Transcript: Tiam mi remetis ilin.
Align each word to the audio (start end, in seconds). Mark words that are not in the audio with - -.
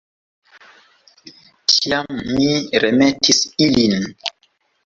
Tiam 1.73 2.09
mi 2.31 2.49
remetis 2.85 3.45
ilin. 3.67 4.11